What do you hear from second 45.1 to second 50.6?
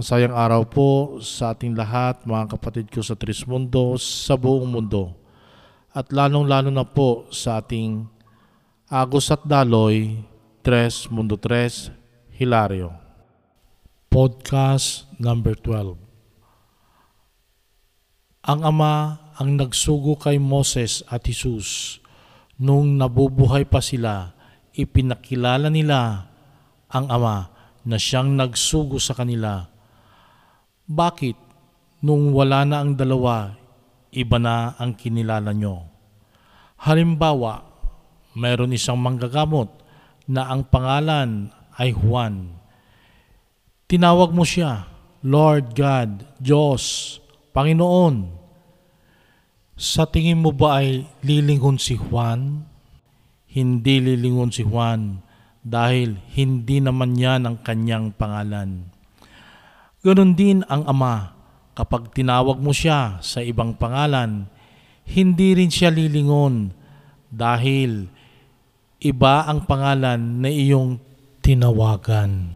Lord God, Diyos, Panginoon. Sa tingin mo